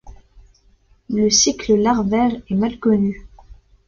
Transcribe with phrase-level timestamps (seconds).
[1.11, 3.27] Le cycle larvaire est mal connu.